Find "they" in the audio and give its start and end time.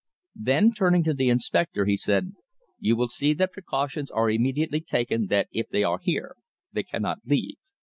5.69-5.83, 6.73-6.81